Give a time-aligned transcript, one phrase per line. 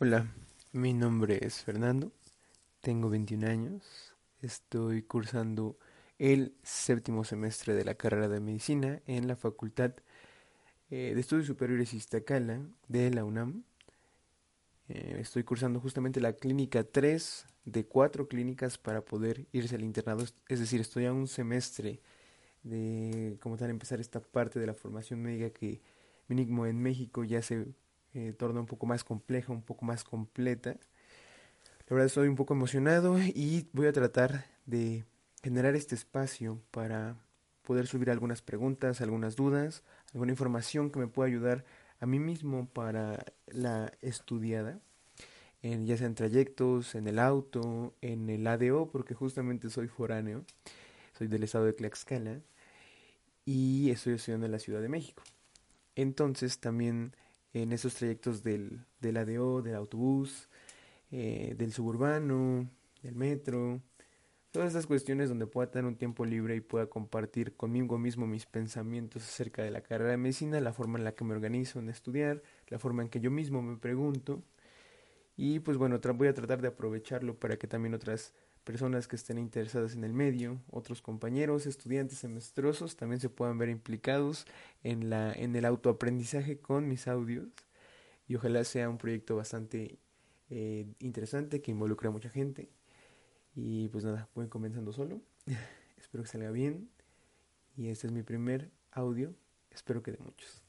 [0.00, 0.28] Hola,
[0.70, 2.12] mi nombre es Fernando,
[2.80, 5.76] tengo 21 años, estoy cursando
[6.20, 9.94] el séptimo semestre de la carrera de medicina en la Facultad
[10.90, 13.64] eh, de Estudios Superiores Iztacala de la UNAM.
[14.88, 20.24] Eh, estoy cursando justamente la clínica 3 de cuatro clínicas para poder irse al internado,
[20.46, 22.00] es decir, estoy a un semestre
[22.62, 25.82] de como tal empezar esta parte de la formación médica que
[26.28, 27.66] mínimo en México ya se
[28.14, 30.76] eh, torna un poco más compleja, un poco más completa.
[31.88, 35.04] La verdad estoy un poco emocionado y voy a tratar de
[35.42, 37.16] generar este espacio para
[37.62, 39.82] poder subir algunas preguntas, algunas dudas,
[40.12, 41.64] alguna información que me pueda ayudar
[42.00, 44.80] a mí mismo para la estudiada,
[45.62, 50.44] ya sea en trayectos, en el auto, en el ADO, porque justamente soy foráneo,
[51.16, 52.40] soy del estado de Tlaxcala
[53.44, 55.22] y estoy estudiando en la Ciudad de México.
[55.96, 57.14] Entonces también
[57.62, 60.48] en esos trayectos del, del ADO, del autobús,
[61.10, 62.68] eh, del suburbano,
[63.02, 63.80] del metro,
[64.50, 68.46] todas esas cuestiones donde pueda tener un tiempo libre y pueda compartir conmigo mismo mis
[68.46, 71.88] pensamientos acerca de la carrera de medicina, la forma en la que me organizo en
[71.88, 74.42] estudiar, la forma en que yo mismo me pregunto.
[75.36, 79.38] Y pues bueno, voy a tratar de aprovecharlo para que también otras personas que estén
[79.38, 84.46] interesadas en el medio, otros compañeros, estudiantes semestrosos también se puedan ver implicados
[84.82, 87.48] en, la, en el autoaprendizaje con mis audios.
[88.26, 89.98] Y ojalá sea un proyecto bastante
[90.50, 92.68] eh, interesante que involucre a mucha gente.
[93.54, 95.20] Y pues nada, voy comenzando solo,
[95.98, 96.90] espero que salga bien.
[97.76, 99.34] Y este es mi primer audio,
[99.70, 100.62] espero que de muchos.